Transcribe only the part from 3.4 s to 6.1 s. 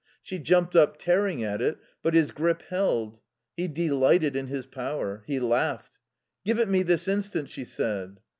He delighted in his power. He laughed.